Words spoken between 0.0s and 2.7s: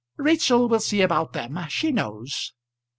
"Rachel will see about them; she knows."